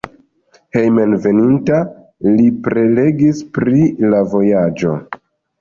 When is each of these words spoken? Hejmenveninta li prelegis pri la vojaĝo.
Hejmenveninta 0.77 1.81
li 2.37 2.47
prelegis 2.69 3.45
pri 3.59 3.87
la 4.15 4.27
vojaĝo. 4.33 4.97